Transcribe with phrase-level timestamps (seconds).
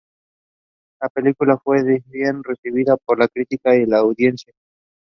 [0.99, 4.51] La película fue bien recibida por la crítica y la audiencia.